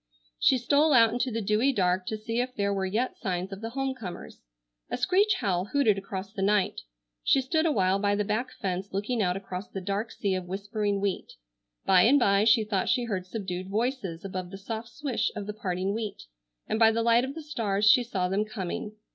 [0.39, 3.61] She stole out into the dewy dark to see if there were yet signs of
[3.61, 4.41] the home comers.
[4.89, 6.81] A screech owl hooted across the night.
[7.23, 10.47] She stood a while by the back fence looking out across the dark sea of
[10.47, 11.33] whispering wheat.
[11.85, 15.53] By and by she thought she heard subdued voices above the soft swish of the
[15.53, 16.23] parting wheat,
[16.65, 18.93] and by the light of the stars she saw them coming.